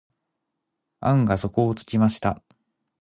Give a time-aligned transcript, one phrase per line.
[1.01, 2.41] 案が底をつきました。